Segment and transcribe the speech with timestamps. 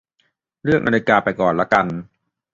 [0.63, 1.85] เลือกนาฬิกาไปก่อนละกัน